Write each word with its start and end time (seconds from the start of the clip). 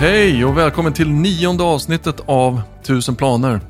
Hej 0.00 0.44
och 0.44 0.58
välkommen 0.58 0.92
till 0.92 1.10
nionde 1.10 1.64
avsnittet 1.64 2.20
av 2.26 2.62
1000 2.80 3.16
planer. 3.16 3.60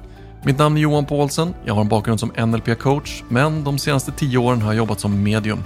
Mitt 0.44 0.58
namn 0.58 0.76
är 0.76 0.80
Johan 0.80 1.06
Paulsen, 1.06 1.54
jag 1.64 1.74
har 1.74 1.80
en 1.80 1.88
bakgrund 1.88 2.20
som 2.20 2.32
NLP-coach, 2.32 3.22
men 3.28 3.64
de 3.64 3.78
senaste 3.78 4.12
tio 4.12 4.38
åren 4.38 4.62
har 4.62 4.72
jag 4.72 4.78
jobbat 4.78 5.00
som 5.00 5.22
medium. 5.22 5.58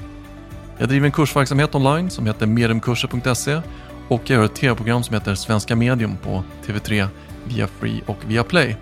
Jag 0.78 0.88
driver 0.88 1.06
en 1.06 1.12
kursverksamhet 1.12 1.74
online 1.74 2.10
som 2.10 2.26
heter 2.26 2.46
mediumkurser.se 2.46 3.60
och 4.08 4.20
jag 4.24 4.36
gör 4.36 4.44
ett 4.44 4.54
tv-program 4.54 5.02
som 5.02 5.14
heter 5.14 5.34
Svenska 5.34 5.76
Medium 5.76 6.16
på 6.16 6.42
TV3, 6.66 7.08
via 7.44 7.66
Free 7.66 8.02
och 8.06 8.18
via 8.26 8.44
Play. 8.44 8.76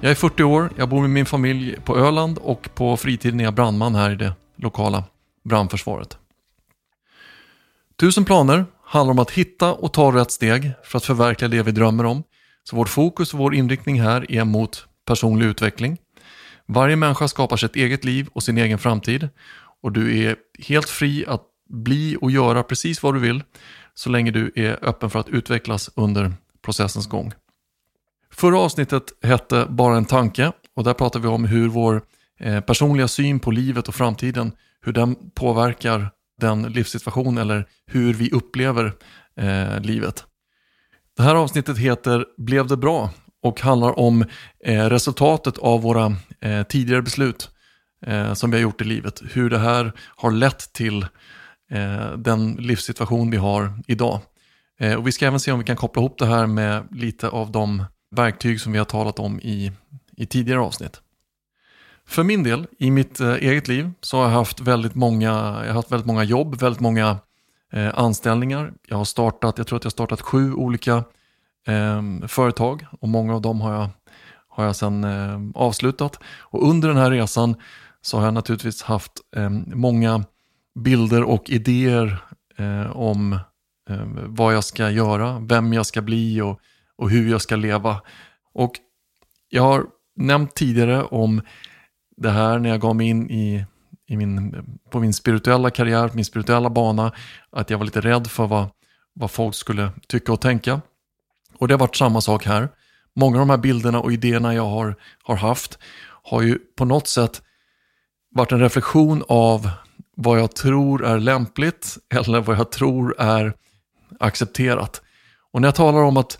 Jag 0.00 0.10
är 0.10 0.14
40 0.14 0.42
år, 0.42 0.70
jag 0.76 0.88
bor 0.88 1.00
med 1.00 1.10
min 1.10 1.26
familj 1.26 1.76
på 1.84 1.96
Öland 1.96 2.38
och 2.38 2.68
på 2.74 2.96
fritiden 2.96 3.40
är 3.40 3.44
jag 3.44 3.54
brandman 3.54 3.94
här 3.94 4.10
i 4.10 4.16
det 4.16 4.32
lokala 4.56 5.04
brandförsvaret. 5.44 6.18
Tusen 8.00 8.24
planer 8.24 8.64
handlar 8.92 9.12
om 9.12 9.18
att 9.18 9.30
hitta 9.30 9.72
och 9.72 9.92
ta 9.92 10.12
rätt 10.12 10.30
steg 10.30 10.72
för 10.84 10.96
att 10.96 11.04
förverkliga 11.04 11.48
det 11.48 11.62
vi 11.62 11.72
drömmer 11.72 12.04
om. 12.04 12.22
Så 12.64 12.76
vårt 12.76 12.88
fokus 12.88 13.32
och 13.34 13.38
vår 13.38 13.54
inriktning 13.54 14.00
här 14.00 14.32
är 14.32 14.44
mot 14.44 14.86
personlig 15.06 15.46
utveckling. 15.46 15.98
Varje 16.66 16.96
människa 16.96 17.28
skapar 17.28 17.56
sitt 17.56 17.76
eget 17.76 18.04
liv 18.04 18.28
och 18.32 18.42
sin 18.42 18.58
egen 18.58 18.78
framtid 18.78 19.28
och 19.82 19.92
du 19.92 20.18
är 20.18 20.36
helt 20.58 20.88
fri 20.88 21.24
att 21.26 21.42
bli 21.68 22.16
och 22.20 22.30
göra 22.30 22.62
precis 22.62 23.02
vad 23.02 23.14
du 23.14 23.20
vill 23.20 23.42
så 23.94 24.10
länge 24.10 24.30
du 24.30 24.52
är 24.54 24.78
öppen 24.82 25.10
för 25.10 25.18
att 25.18 25.28
utvecklas 25.28 25.90
under 25.96 26.32
processens 26.64 27.06
gång. 27.06 27.32
Förra 28.32 28.58
avsnittet 28.58 29.04
hette 29.22 29.66
Bara 29.70 29.96
en 29.96 30.04
tanke 30.04 30.52
och 30.76 30.84
där 30.84 30.94
pratade 30.94 31.22
vi 31.22 31.28
om 31.28 31.44
hur 31.44 31.68
vår 31.68 32.02
eh, 32.40 32.60
personliga 32.60 33.08
syn 33.08 33.40
på 33.40 33.50
livet 33.50 33.88
och 33.88 33.94
framtiden, 33.94 34.52
hur 34.80 34.92
den 34.92 35.16
påverkar 35.34 36.10
den 36.40 36.62
livssituation 36.62 37.38
eller 37.38 37.66
hur 37.86 38.14
vi 38.14 38.30
upplever 38.30 38.92
eh, 39.36 39.80
livet. 39.80 40.24
Det 41.16 41.22
här 41.22 41.34
avsnittet 41.34 41.78
heter 41.78 42.26
Blev 42.38 42.66
det 42.66 42.76
bra? 42.76 43.10
och 43.42 43.60
handlar 43.60 43.98
om 43.98 44.24
eh, 44.64 44.88
resultatet 44.88 45.58
av 45.58 45.82
våra 45.82 46.16
eh, 46.40 46.62
tidigare 46.62 47.02
beslut 47.02 47.50
eh, 48.06 48.34
som 48.34 48.50
vi 48.50 48.56
har 48.56 48.62
gjort 48.62 48.80
i 48.80 48.84
livet. 48.84 49.22
Hur 49.32 49.50
det 49.50 49.58
här 49.58 49.92
har 49.98 50.30
lett 50.30 50.72
till 50.72 51.02
eh, 51.72 52.12
den 52.16 52.52
livssituation 52.52 53.30
vi 53.30 53.36
har 53.36 53.72
idag. 53.86 54.20
Eh, 54.80 54.94
och 54.94 55.06
vi 55.06 55.12
ska 55.12 55.26
även 55.26 55.40
se 55.40 55.52
om 55.52 55.58
vi 55.58 55.64
kan 55.64 55.76
koppla 55.76 56.02
ihop 56.02 56.18
det 56.18 56.26
här 56.26 56.46
med 56.46 56.88
lite 56.90 57.28
av 57.28 57.52
de 57.52 57.84
verktyg 58.16 58.60
som 58.60 58.72
vi 58.72 58.78
har 58.78 58.84
talat 58.84 59.18
om 59.18 59.40
i, 59.40 59.72
i 60.16 60.26
tidigare 60.26 60.60
avsnitt. 60.60 61.01
För 62.06 62.22
min 62.22 62.42
del, 62.42 62.66
i 62.78 62.90
mitt 62.90 63.20
eh, 63.20 63.32
eget 63.32 63.68
liv, 63.68 63.90
så 64.00 64.16
har 64.16 64.24
jag 64.24 64.30
haft 64.30 64.60
väldigt 64.60 64.94
många, 64.94 65.28
jag 65.28 65.66
har 65.66 65.72
haft 65.72 65.92
väldigt 65.92 66.06
många 66.06 66.24
jobb, 66.24 66.54
väldigt 66.54 66.80
många 66.80 67.18
eh, 67.72 67.98
anställningar. 67.98 68.72
Jag 68.88 68.96
har 68.96 69.04
startat, 69.04 69.58
jag 69.58 69.66
tror 69.66 69.76
att 69.76 69.84
jag 69.84 69.88
har 69.88 69.92
startat 69.92 70.20
sju 70.20 70.54
olika 70.54 71.04
eh, 71.66 72.02
företag 72.28 72.86
och 73.00 73.08
många 73.08 73.34
av 73.34 73.42
dem 73.42 73.60
har 73.60 73.72
jag, 73.72 73.88
har 74.48 74.64
jag 74.64 74.76
sedan 74.76 75.04
eh, 75.04 75.40
avslutat. 75.54 76.18
Och 76.40 76.68
under 76.68 76.88
den 76.88 76.96
här 76.96 77.10
resan 77.10 77.54
så 78.00 78.18
har 78.18 78.24
jag 78.24 78.34
naturligtvis 78.34 78.82
haft 78.82 79.12
eh, 79.36 79.50
många 79.66 80.24
bilder 80.74 81.22
och 81.22 81.50
idéer 81.50 82.18
eh, 82.58 82.96
om 82.96 83.32
eh, 83.88 84.06
vad 84.26 84.54
jag 84.54 84.64
ska 84.64 84.90
göra, 84.90 85.38
vem 85.38 85.72
jag 85.72 85.86
ska 85.86 86.02
bli 86.02 86.40
och, 86.40 86.60
och 86.96 87.10
hur 87.10 87.30
jag 87.30 87.42
ska 87.42 87.56
leva. 87.56 88.00
Och 88.54 88.72
jag 89.48 89.62
har 89.62 89.86
nämnt 90.16 90.54
tidigare 90.54 91.04
om 91.04 91.42
det 92.22 92.30
här 92.30 92.58
när 92.58 92.68
jag 92.68 92.80
gav 92.80 92.96
mig 92.96 93.08
in 93.08 93.30
i, 93.30 93.64
i 94.08 94.16
min, 94.16 94.64
på 94.90 95.00
min 95.00 95.14
spirituella 95.14 95.70
karriär, 95.70 96.10
min 96.14 96.24
spirituella 96.24 96.70
bana, 96.70 97.12
att 97.50 97.70
jag 97.70 97.78
var 97.78 97.84
lite 97.84 98.00
rädd 98.00 98.26
för 98.26 98.46
vad, 98.46 98.66
vad 99.14 99.30
folk 99.30 99.54
skulle 99.54 99.90
tycka 100.08 100.32
och 100.32 100.40
tänka. 100.40 100.80
Och 101.58 101.68
det 101.68 101.74
har 101.74 101.78
varit 101.78 101.96
samma 101.96 102.20
sak 102.20 102.46
här. 102.46 102.68
Många 103.16 103.36
av 103.36 103.40
de 103.40 103.50
här 103.50 103.58
bilderna 103.58 104.00
och 104.00 104.12
idéerna 104.12 104.54
jag 104.54 104.66
har, 104.66 104.96
har 105.22 105.36
haft 105.36 105.78
har 106.22 106.42
ju 106.42 106.58
på 106.76 106.84
något 106.84 107.08
sätt 107.08 107.42
varit 108.34 108.52
en 108.52 108.60
reflektion 108.60 109.24
av 109.28 109.70
vad 110.16 110.38
jag 110.38 110.54
tror 110.54 111.04
är 111.04 111.18
lämpligt 111.18 111.98
eller 112.14 112.40
vad 112.40 112.58
jag 112.58 112.72
tror 112.72 113.14
är 113.18 113.54
accepterat. 114.20 115.02
Och 115.52 115.60
när 115.60 115.68
jag 115.68 115.74
talar 115.74 116.02
om 116.02 116.16
att, 116.16 116.38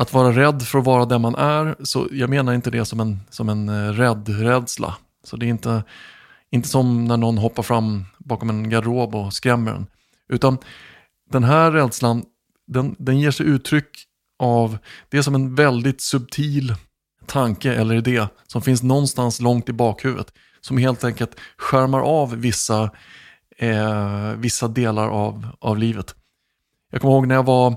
att 0.00 0.12
vara 0.12 0.32
rädd 0.32 0.62
för 0.62 0.78
att 0.78 0.84
vara 0.84 1.04
den 1.04 1.20
man 1.20 1.34
är, 1.34 1.76
så 1.84 2.08
jag 2.10 2.30
menar 2.30 2.52
inte 2.52 2.70
det 2.70 2.84
som 2.84 3.00
en, 3.00 3.20
som 3.30 3.48
en 3.48 3.68
eh, 3.68 3.92
rädd-rädsla. 3.92 4.94
Så 5.24 5.36
det 5.36 5.46
är 5.46 5.48
inte, 5.48 5.84
inte 6.50 6.68
som 6.68 7.04
när 7.04 7.16
någon 7.16 7.38
hoppar 7.38 7.62
fram 7.62 8.04
bakom 8.18 8.50
en 8.50 8.70
garderob 8.70 9.14
och 9.14 9.32
skrämmer 9.32 9.72
en. 9.72 9.86
Utan 10.28 10.58
den 11.30 11.44
här 11.44 11.72
rädslan, 11.72 12.24
den, 12.66 12.96
den 12.98 13.20
ger 13.20 13.30
sig 13.30 13.46
uttryck 13.46 14.06
av, 14.38 14.78
det 15.08 15.18
är 15.18 15.22
som 15.22 15.34
en 15.34 15.54
väldigt 15.54 16.00
subtil 16.00 16.74
tanke 17.26 17.74
eller 17.74 17.94
idé 17.94 18.26
som 18.46 18.62
finns 18.62 18.82
någonstans 18.82 19.40
långt 19.40 19.68
i 19.68 19.72
bakhuvudet. 19.72 20.32
Som 20.60 20.78
helt 20.78 21.04
enkelt 21.04 21.36
skärmar 21.56 22.00
av 22.00 22.36
vissa, 22.36 22.90
eh, 23.58 24.32
vissa 24.36 24.68
delar 24.68 25.08
av, 25.08 25.46
av 25.58 25.78
livet. 25.78 26.14
Jag 26.90 27.00
kommer 27.00 27.14
ihåg 27.14 27.26
när 27.26 27.34
jag 27.34 27.46
var, 27.46 27.76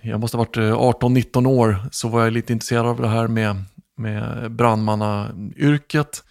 jag 0.00 0.20
måste 0.20 0.36
ha 0.36 0.44
varit 0.44 0.56
eh, 0.56 0.62
18-19 0.62 1.46
år, 1.46 1.76
så 1.90 2.08
var 2.08 2.24
jag 2.24 2.32
lite 2.32 2.52
intresserad 2.52 2.86
av 2.86 3.00
det 3.00 3.08
här 3.08 3.28
med, 3.28 3.56
med 3.96 4.52
brandmannayrket. 4.52 6.24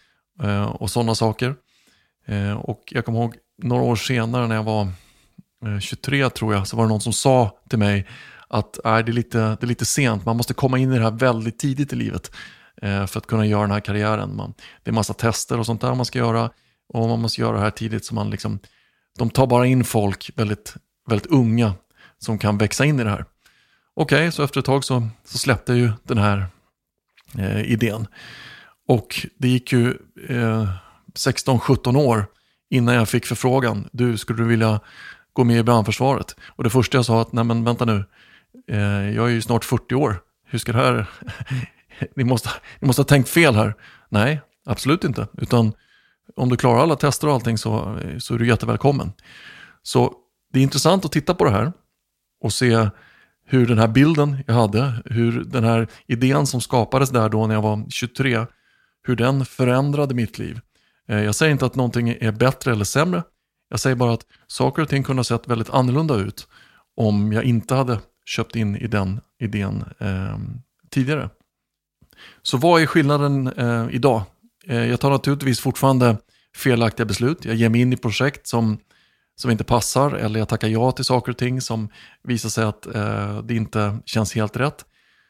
Eh, 0.44 0.64
och 0.64 0.92
sådana 0.92 1.16
saker. 1.16 1.56
Eh, 2.26 2.54
och 2.54 2.84
jag 2.86 3.06
kommer 3.06 3.20
ihåg 3.20 3.36
några 3.64 3.84
år 3.84 3.96
senare 3.96 4.48
när 4.48 4.56
jag 4.56 4.64
var 4.64 4.88
eh, 5.66 5.80
23 5.80 6.30
tror 6.30 6.54
jag, 6.54 6.68
så 6.68 6.78
var 6.78 6.84
det 6.84 6.90
någon 6.90 7.02
som 7.02 7.14
sa 7.14 7.58
till 7.70 7.80
mig 7.80 8.08
att 8.48 8.86
äh, 8.86 8.98
det, 8.98 9.12
är 9.12 9.14
lite, 9.14 9.38
det 9.38 9.64
är 9.64 9.68
lite 9.68 9.86
sent, 9.86 10.26
man 10.26 10.38
måste 10.38 10.54
komma 10.54 10.78
in 10.80 10.94
i 10.94 10.98
det 10.98 11.04
här 11.04 11.12
väldigt 11.12 11.60
tidigt 11.60 11.94
i 11.94 11.96
livet 11.96 12.32
eh, 12.82 13.06
för 13.06 13.18
att 13.18 13.28
kunna 13.28 13.46
göra 13.46 13.62
den 13.62 13.72
här 13.72 13.80
karriären. 13.80 14.36
Man, 14.36 14.54
det 14.84 14.92
är 14.92 14.94
massa 14.94 15.14
tester 15.14 15.60
och 15.60 15.66
sånt 15.66 15.82
där 15.82 15.96
man 15.96 16.06
ska 16.06 16.20
göra 16.20 16.50
och 16.94 17.10
man 17.10 17.22
måste 17.22 17.42
göra 17.42 17.56
det 17.56 17.64
här 17.64 17.72
tidigt 17.72 18.06
så 18.06 18.16
man 18.16 18.30
liksom, 18.30 18.60
de 19.18 19.30
tar 19.30 19.48
bara 19.48 19.66
in 19.66 19.84
folk 19.84 20.32
väldigt, 20.36 20.76
väldigt 21.10 21.32
unga 21.32 21.74
som 22.20 22.38
kan 22.38 22.58
växa 22.58 22.86
in 22.86 23.00
i 23.00 23.04
det 23.04 23.10
här. 23.10 23.26
Okej, 23.96 24.18
okay, 24.18 24.32
så 24.32 24.44
efter 24.44 24.60
ett 24.60 24.66
tag 24.66 24.84
så, 24.84 25.08
så 25.26 25.38
släppte 25.38 25.72
jag 25.72 25.80
ju 25.80 25.92
den 26.04 26.18
här 26.18 26.46
eh, 27.38 27.62
idén. 27.62 28.08
Och 28.88 29.28
det 29.38 29.48
gick 29.48 29.72
ju 29.72 29.98
eh, 30.30 30.70
16-17 31.14 31.98
år 31.98 32.26
innan 32.70 32.96
jag 32.96 33.10
fick 33.10 33.26
förfrågan. 33.26 33.90
Du, 33.92 34.18
skulle 34.18 34.44
du 34.44 34.48
vilja 34.48 34.80
gå 35.34 35.44
med 35.44 35.58
i 35.58 35.64
brandförsvaret? 35.64 36.36
Och 36.48 36.64
det 36.64 36.70
första 36.70 36.98
jag 36.98 37.06
sa 37.06 37.22
att, 37.22 37.32
nej 37.32 37.44
men 37.44 37.64
vänta 37.64 37.86
nu, 37.86 38.06
eh, 38.68 39.10
jag 39.16 39.26
är 39.26 39.32
ju 39.32 39.42
snart 39.42 39.66
40 39.66 39.96
år. 39.96 40.22
Hur 40.46 40.60
ska 40.60 40.72
det 40.72 40.78
här, 40.78 41.06
ni, 42.16 42.24
måste, 42.24 42.50
ni 42.80 42.88
måste 42.88 43.02
ha 43.02 43.08
tänkt 43.08 43.30
fel 43.30 43.56
här. 43.56 43.74
Nej, 44.10 44.42
absolut 44.66 45.04
inte. 45.04 45.28
Utan 45.38 45.74
om 46.36 46.50
du 46.50 46.58
klarar 46.58 46.80
alla 46.80 46.96
tester 46.96 47.28
och 47.28 47.34
allting 47.34 47.58
så, 47.58 48.00
eh, 48.00 48.18
så 48.18 48.34
är 48.34 48.40
du 48.40 48.48
jättevälkommen. 48.48 49.12
Så 49.84 50.14
det 50.54 50.60
är 50.60 50.64
intressant 50.64 51.06
att 51.06 51.12
titta 51.12 51.34
på 51.34 51.46
det 51.46 51.52
här 51.52 51.74
och 52.42 52.54
se 52.54 52.90
hur 53.46 53.68
den 53.68 53.78
här 53.78 53.88
bilden 53.88 54.44
jag 54.48 54.54
hade, 54.54 54.94
hur 55.06 55.44
den 55.44 55.64
här 55.64 55.88
idén 56.08 56.48
som 56.48 56.62
skapades 56.62 57.10
där 57.10 57.30
då 57.30 57.48
när 57.48 57.56
jag 57.56 57.62
var 57.62 57.90
23, 57.90 58.46
hur 59.04 59.16
den 59.16 59.46
förändrade 59.46 60.16
mitt 60.16 60.40
liv. 60.40 60.60
Eh, 61.08 61.24
jag 61.24 61.36
säger 61.36 61.52
inte 61.52 61.66
att 61.66 61.76
någonting 61.76 62.10
är 62.10 62.32
bättre 62.32 62.72
eller 62.72 62.86
sämre. 62.86 63.24
Jag 63.70 63.80
säger 63.80 63.96
bara 63.96 64.14
att 64.14 64.26
saker 64.48 64.82
och 64.82 64.90
ting 64.90 65.04
kunde 65.04 65.20
ha 65.20 65.24
sett 65.24 65.48
väldigt 65.48 65.70
annorlunda 65.70 66.16
ut 66.16 66.48
om 66.96 67.34
jag 67.34 67.44
inte 67.44 67.76
hade 67.76 68.00
köpt 68.26 68.56
in 68.56 68.76
i 68.76 68.88
den 68.88 69.20
idén 69.40 69.84
eh, 70.00 70.38
tidigare. 70.90 71.30
Så 72.42 72.58
vad 72.58 72.82
är 72.82 72.86
skillnaden 72.86 73.48
eh, 73.48 73.88
idag? 73.92 74.22
Eh, 74.68 74.86
jag 74.86 75.00
tar 75.00 75.10
naturligtvis 75.10 75.60
fortfarande 75.60 76.18
felaktiga 76.56 77.06
beslut. 77.06 77.46
Jag 77.46 77.56
ger 77.56 77.70
mig 77.70 77.82
in 77.82 77.94
i 77.94 77.98
projekt 77.98 78.48
som, 78.48 78.78
som 79.36 79.52
inte 79.52 79.64
passar 79.64 80.12
eller 80.12 80.40
jag 80.40 80.50
tackar 80.50 80.68
ja 80.68 80.92
till 80.92 81.06
saker 81.06 81.32
och 81.32 81.38
ting 81.38 81.62
som 81.62 81.90
visar 82.24 82.50
sig 82.50 82.64
att 82.64 82.86
eh, 82.86 83.42
det 83.44 83.56
inte 83.56 84.00
känns 84.06 84.36
helt 84.36 84.58
rätt. 84.58 84.86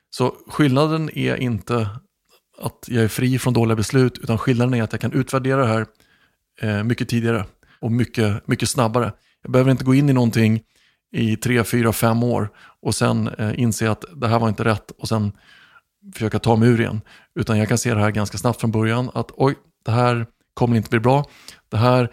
Så 0.09 0.35
skillnaden 0.47 1.17
är 1.17 1.35
inte 1.35 1.87
att 2.57 2.85
jag 2.87 3.03
är 3.03 3.07
fri 3.07 3.39
från 3.39 3.53
dåliga 3.53 3.75
beslut, 3.75 4.17
utan 4.17 4.37
skillnaden 4.37 4.73
är 4.73 4.83
att 4.83 4.91
jag 4.91 5.01
kan 5.01 5.13
utvärdera 5.13 5.61
det 5.61 5.67
här 5.67 5.85
eh, 6.61 6.83
mycket 6.83 7.09
tidigare 7.09 7.45
och 7.79 7.91
mycket, 7.91 8.47
mycket 8.47 8.69
snabbare. 8.69 9.13
Jag 9.41 9.51
behöver 9.51 9.71
inte 9.71 9.83
gå 9.83 9.95
in 9.95 10.09
i 10.09 10.13
någonting 10.13 10.61
i 11.11 11.35
tre, 11.35 11.63
fyra, 11.63 11.93
fem 11.93 12.23
år 12.23 12.49
och 12.81 12.95
sen 12.95 13.27
eh, 13.27 13.59
inse 13.59 13.91
att 13.91 14.05
det 14.15 14.27
här 14.27 14.39
var 14.39 14.49
inte 14.49 14.63
rätt 14.63 14.91
och 14.91 15.07
sen 15.07 15.31
försöka 16.13 16.39
ta 16.39 16.55
mig 16.55 16.69
ur 16.69 16.81
igen. 16.81 17.01
Utan 17.35 17.57
jag 17.57 17.67
kan 17.67 17.77
se 17.77 17.93
det 17.93 17.99
här 17.99 18.11
ganska 18.11 18.37
snabbt 18.37 18.59
från 18.59 18.71
början 18.71 19.09
att 19.13 19.31
oj, 19.31 19.55
det 19.85 19.91
här 19.91 20.25
kommer 20.53 20.77
inte 20.77 20.89
bli 20.89 20.99
bra. 20.99 21.25
Det 21.69 21.77
här 21.77 22.11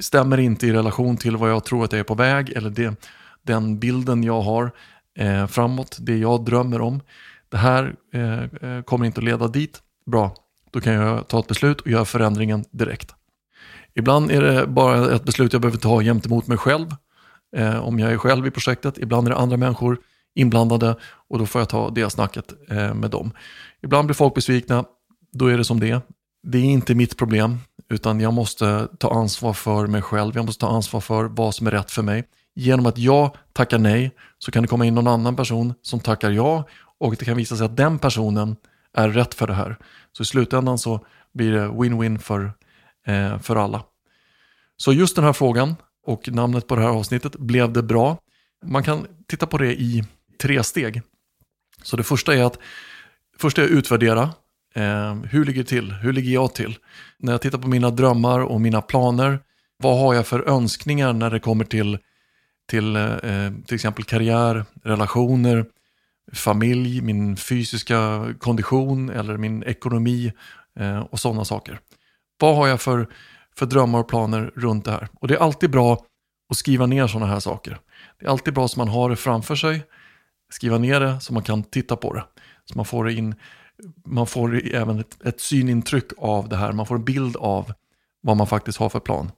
stämmer 0.00 0.38
inte 0.38 0.66
i 0.66 0.72
relation 0.72 1.16
till 1.16 1.36
vad 1.36 1.50
jag 1.50 1.64
tror 1.64 1.84
att 1.84 1.92
jag 1.92 1.98
är 1.98 2.04
på 2.04 2.14
väg 2.14 2.50
eller 2.50 2.70
det, 2.70 3.00
den 3.42 3.78
bilden 3.78 4.24
jag 4.24 4.40
har 4.40 4.70
eh, 5.18 5.46
framåt, 5.46 5.96
det 6.00 6.16
jag 6.16 6.44
drömmer 6.44 6.80
om 6.80 7.00
det 7.48 7.56
här 7.56 7.94
eh, 8.12 8.42
eh, 8.42 8.82
kommer 8.82 9.06
inte 9.06 9.20
att 9.20 9.24
leda 9.24 9.48
dit. 9.48 9.82
Bra, 10.06 10.34
då 10.70 10.80
kan 10.80 10.92
jag 10.92 11.28
ta 11.28 11.40
ett 11.40 11.46
beslut 11.46 11.80
och 11.80 11.86
göra 11.86 12.04
förändringen 12.04 12.64
direkt. 12.70 13.14
Ibland 13.94 14.30
är 14.30 14.42
det 14.42 14.66
bara 14.66 15.14
ett 15.14 15.24
beslut 15.24 15.52
jag 15.52 15.62
behöver 15.62 15.78
ta 15.78 16.00
gentemot 16.00 16.46
mig 16.46 16.58
själv, 16.58 16.86
eh, 17.56 17.78
om 17.78 17.98
jag 17.98 18.12
är 18.12 18.18
själv 18.18 18.46
i 18.46 18.50
projektet. 18.50 18.98
Ibland 18.98 19.28
är 19.28 19.32
det 19.32 19.38
andra 19.38 19.56
människor 19.56 19.98
inblandade 20.34 20.96
och 21.28 21.38
då 21.38 21.46
får 21.46 21.60
jag 21.60 21.68
ta 21.68 21.90
det 21.90 22.10
snacket 22.10 22.52
eh, 22.70 22.94
med 22.94 23.10
dem. 23.10 23.30
Ibland 23.82 24.06
blir 24.06 24.14
folk 24.14 24.34
besvikna, 24.34 24.84
då 25.32 25.46
är 25.46 25.58
det 25.58 25.64
som 25.64 25.80
det 25.80 25.90
är. 25.90 26.00
Det 26.42 26.58
är 26.58 26.64
inte 26.64 26.94
mitt 26.94 27.16
problem, 27.16 27.58
utan 27.88 28.20
jag 28.20 28.32
måste 28.32 28.88
ta 28.98 29.10
ansvar 29.10 29.52
för 29.52 29.86
mig 29.86 30.02
själv. 30.02 30.36
Jag 30.36 30.44
måste 30.46 30.60
ta 30.60 30.68
ansvar 30.68 31.00
för 31.00 31.24
vad 31.24 31.54
som 31.54 31.66
är 31.66 31.70
rätt 31.70 31.90
för 31.90 32.02
mig. 32.02 32.24
Genom 32.54 32.86
att 32.86 32.98
jag 32.98 33.36
tackar 33.52 33.78
nej 33.78 34.10
så 34.38 34.50
kan 34.50 34.62
det 34.62 34.68
komma 34.68 34.86
in 34.86 34.94
någon 34.94 35.06
annan 35.06 35.36
person 35.36 35.74
som 35.82 36.00
tackar 36.00 36.30
ja 36.30 36.64
och 37.00 37.16
det 37.16 37.24
kan 37.24 37.36
visa 37.36 37.56
sig 37.56 37.64
att 37.64 37.76
den 37.76 37.98
personen 37.98 38.56
är 38.92 39.08
rätt 39.08 39.34
för 39.34 39.46
det 39.46 39.54
här. 39.54 39.76
Så 40.12 40.22
i 40.22 40.26
slutändan 40.26 40.78
så 40.78 41.06
blir 41.34 41.52
det 41.52 41.68
win-win 41.68 42.18
för, 42.18 42.52
eh, 43.06 43.38
för 43.38 43.56
alla. 43.56 43.82
Så 44.76 44.92
just 44.92 45.16
den 45.16 45.24
här 45.24 45.32
frågan 45.32 45.76
och 46.06 46.28
namnet 46.28 46.66
på 46.66 46.76
det 46.76 46.82
här 46.82 46.88
avsnittet, 46.88 47.36
blev 47.36 47.72
det 47.72 47.82
bra? 47.82 48.18
Man 48.64 48.82
kan 48.82 49.06
titta 49.26 49.46
på 49.46 49.58
det 49.58 49.80
i 49.80 50.04
tre 50.42 50.62
steg. 50.62 51.02
Så 51.82 51.96
det 51.96 52.02
första 52.02 52.34
är 52.34 52.42
att 52.42 52.58
först 53.38 53.58
är 53.58 53.64
att 53.64 53.70
utvärdera. 53.70 54.30
Eh, 54.74 55.14
hur 55.14 55.44
ligger 55.44 55.62
det 55.62 55.68
till? 55.68 55.92
Hur 55.92 56.12
ligger 56.12 56.30
jag 56.30 56.54
till? 56.54 56.78
När 57.18 57.32
jag 57.32 57.40
tittar 57.40 57.58
på 57.58 57.68
mina 57.68 57.90
drömmar 57.90 58.40
och 58.40 58.60
mina 58.60 58.82
planer, 58.82 59.40
vad 59.76 59.98
har 59.98 60.14
jag 60.14 60.26
för 60.26 60.48
önskningar 60.48 61.12
när 61.12 61.30
det 61.30 61.40
kommer 61.40 61.64
till, 61.64 61.98
till 62.68 62.96
eh, 62.96 63.52
till 63.66 63.74
exempel 63.74 64.04
karriär, 64.04 64.64
relationer, 64.82 65.66
familj, 66.32 67.00
min 67.00 67.36
fysiska 67.36 68.28
kondition 68.38 69.10
eller 69.10 69.36
min 69.36 69.62
ekonomi 69.62 70.32
eh, 70.80 70.98
och 70.98 71.20
sådana 71.20 71.44
saker. 71.44 71.80
Vad 72.40 72.56
har 72.56 72.68
jag 72.68 72.80
för, 72.80 73.08
för 73.56 73.66
drömmar 73.66 73.98
och 73.98 74.08
planer 74.08 74.52
runt 74.54 74.84
det 74.84 74.90
här? 74.90 75.08
Och 75.20 75.28
det 75.28 75.34
är 75.34 75.38
alltid 75.38 75.70
bra 75.70 76.04
att 76.50 76.56
skriva 76.56 76.86
ner 76.86 77.06
sådana 77.06 77.26
här 77.26 77.40
saker. 77.40 77.80
Det 78.18 78.26
är 78.26 78.30
alltid 78.30 78.54
bra 78.54 78.68
så 78.68 78.78
man 78.78 78.88
har 78.88 79.10
det 79.10 79.16
framför 79.16 79.54
sig, 79.54 79.82
skriva 80.50 80.78
ner 80.78 81.00
det 81.00 81.20
så 81.20 81.34
man 81.34 81.42
kan 81.42 81.62
titta 81.62 81.96
på 81.96 82.12
det. 82.12 82.24
Så 82.64 82.76
man 82.76 82.84
får, 82.84 83.10
in, 83.10 83.34
man 84.06 84.26
får 84.26 84.74
även 84.74 84.98
ett, 84.98 85.26
ett 85.26 85.40
synintryck 85.40 86.12
av 86.18 86.48
det 86.48 86.56
här, 86.56 86.72
man 86.72 86.86
får 86.86 86.94
en 86.94 87.04
bild 87.04 87.36
av 87.36 87.72
vad 88.20 88.36
man 88.36 88.46
faktiskt 88.46 88.78
har 88.78 88.88
för 88.88 89.00
plan. 89.00 89.30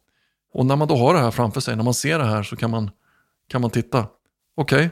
Och 0.53 0.67
när 0.67 0.77
man 0.77 0.89
då 0.89 0.97
har 0.97 1.15
det 1.15 1.21
här 1.21 1.31
framför 1.31 1.61
sig, 1.61 1.77
när 1.77 1.85
man 1.85 1.95
ser 1.95 2.19
det 2.19 2.25
här 2.25 2.43
så 2.43 2.57
kan 2.57 2.71
man, 2.71 2.91
kan 3.49 3.61
man 3.61 3.71
titta. 3.71 4.07
Okej, 4.55 4.87
okay, 4.87 4.91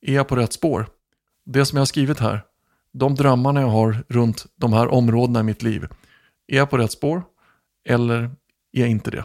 är 0.00 0.14
jag 0.14 0.28
på 0.28 0.36
rätt 0.36 0.52
spår? 0.52 0.86
Det 1.52 1.64
som 1.64 1.76
jag 1.76 1.80
har 1.80 1.86
skrivit 1.86 2.20
här, 2.20 2.42
de 2.92 3.14
drömmarna 3.14 3.60
jag 3.60 3.68
har 3.68 4.04
runt 4.08 4.46
de 4.56 4.72
här 4.72 4.88
områdena 4.88 5.40
i 5.40 5.42
mitt 5.42 5.62
liv, 5.62 5.86
är 6.46 6.56
jag 6.56 6.70
på 6.70 6.78
rätt 6.78 6.92
spår 6.92 7.22
eller 7.88 8.22
är 8.72 8.80
jag 8.80 8.88
inte 8.88 9.10
det? 9.10 9.24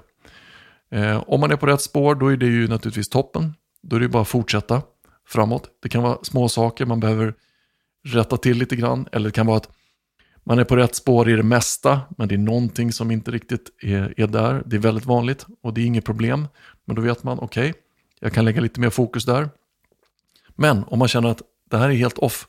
Eh, 0.91 1.23
om 1.27 1.39
man 1.39 1.51
är 1.51 1.55
på 1.55 1.65
rätt 1.65 1.81
spår 1.81 2.15
då 2.15 2.27
är 2.27 2.37
det 2.37 2.45
ju 2.45 2.67
naturligtvis 2.67 3.09
toppen. 3.09 3.53
Då 3.81 3.95
är 3.95 3.99
det 3.99 4.07
bara 4.07 4.21
att 4.21 4.27
fortsätta 4.27 4.81
framåt. 5.27 5.69
Det 5.81 5.89
kan 5.89 6.03
vara 6.03 6.17
små 6.23 6.49
saker 6.49 6.85
man 6.85 6.99
behöver 6.99 7.33
rätta 8.03 8.37
till 8.37 8.57
lite 8.57 8.75
grann. 8.75 9.07
Eller 9.11 9.29
det 9.29 9.33
kan 9.33 9.45
vara 9.45 9.57
att 9.57 9.69
man 10.43 10.59
är 10.59 10.63
på 10.63 10.75
rätt 10.75 10.95
spår 10.95 11.29
i 11.29 11.35
det 11.35 11.43
mesta, 11.43 12.01
men 12.17 12.27
det 12.27 12.35
är 12.35 12.39
någonting 12.39 12.91
som 12.91 13.11
inte 13.11 13.31
riktigt 13.31 13.69
är, 13.81 14.13
är 14.17 14.27
där. 14.27 14.63
Det 14.65 14.75
är 14.75 14.79
väldigt 14.79 15.05
vanligt 15.05 15.45
och 15.61 15.73
det 15.73 15.81
är 15.81 15.85
inget 15.85 16.05
problem. 16.05 16.47
Men 16.85 16.95
då 16.95 17.01
vet 17.01 17.23
man, 17.23 17.39
okej, 17.39 17.69
okay, 17.69 17.81
jag 18.19 18.33
kan 18.33 18.45
lägga 18.45 18.61
lite 18.61 18.79
mer 18.79 18.89
fokus 18.89 19.25
där. 19.25 19.49
Men 20.55 20.83
om 20.83 20.99
man 20.99 21.07
känner 21.07 21.29
att 21.29 21.41
det 21.73 21.79
här 21.79 21.89
är 21.89 21.93
helt 21.93 22.17
off. 22.17 22.47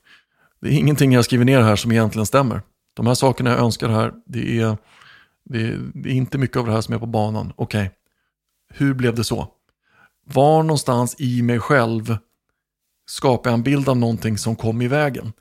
Det 0.60 0.68
är 0.68 0.72
ingenting 0.72 1.12
jag 1.12 1.24
skriver 1.24 1.44
ner 1.44 1.60
här 1.60 1.76
som 1.76 1.92
egentligen 1.92 2.26
stämmer. 2.26 2.62
De 2.94 3.06
här 3.06 3.14
sakerna 3.14 3.50
jag 3.50 3.58
önskar 3.58 3.88
här, 3.88 4.12
det 4.26 4.60
är, 4.60 4.76
det 5.44 5.62
är, 5.62 5.80
det 5.94 6.08
är 6.08 6.14
inte 6.14 6.38
mycket 6.38 6.56
av 6.56 6.66
det 6.66 6.72
här 6.72 6.80
som 6.80 6.94
är 6.94 6.98
på 6.98 7.06
banan. 7.06 7.52
Okej, 7.56 7.80
okay. 7.80 7.90
hur 8.68 8.94
blev 8.94 9.14
det 9.14 9.24
så? 9.24 9.48
Var 10.26 10.62
någonstans 10.62 11.16
i 11.18 11.42
mig 11.42 11.60
själv 11.60 12.16
skapar 13.06 13.50
jag 13.50 13.54
en 13.54 13.62
bild 13.62 13.88
av 13.88 13.96
någonting 13.96 14.38
som 14.38 14.56
kom 14.56 14.82
i 14.82 14.88
vägen? 14.88 15.32